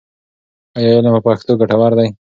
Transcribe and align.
ایا 0.77 0.91
علم 0.97 1.11
په 1.17 1.21
پښتو 1.27 1.51
ګټور 1.61 1.91
دی؟ 1.99 2.07